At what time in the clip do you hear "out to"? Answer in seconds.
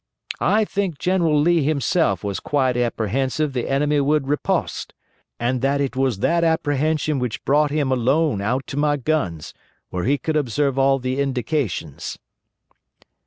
8.41-8.77